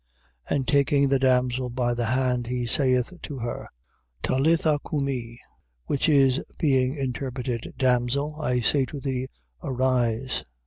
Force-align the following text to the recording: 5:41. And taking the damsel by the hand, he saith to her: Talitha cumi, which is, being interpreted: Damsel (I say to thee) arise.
5:41. 0.49 0.55
And 0.55 0.67
taking 0.67 1.07
the 1.09 1.19
damsel 1.19 1.69
by 1.69 1.93
the 1.93 2.05
hand, 2.07 2.47
he 2.47 2.65
saith 2.65 3.13
to 3.21 3.37
her: 3.37 3.69
Talitha 4.23 4.79
cumi, 4.79 5.39
which 5.85 6.09
is, 6.09 6.43
being 6.57 6.95
interpreted: 6.97 7.75
Damsel 7.77 8.41
(I 8.41 8.61
say 8.61 8.85
to 8.87 8.99
thee) 8.99 9.27
arise. 9.61 10.43